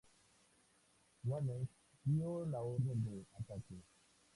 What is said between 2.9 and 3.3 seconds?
de